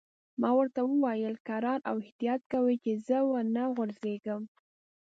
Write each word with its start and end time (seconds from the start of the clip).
ما 0.41 0.49
ورته 0.59 0.79
وویل: 0.85 1.33
کرار 1.47 1.79
او 1.89 1.95
احتیاط 2.03 2.41
کوئ، 2.51 2.75
چې 2.83 2.91
زه 3.07 3.17
و 3.29 3.31
نه 3.55 3.63
غورځېږم. 3.75 4.41